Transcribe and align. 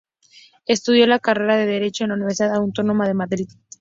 Estudió 0.65 1.05
la 1.05 1.19
carrera 1.19 1.57
de 1.57 1.67
Derecho 1.67 2.05
en 2.05 2.07
la 2.07 2.15
Universidad 2.15 2.55
Autónoma 2.55 3.07
de 3.07 3.13
Madrid. 3.13 3.47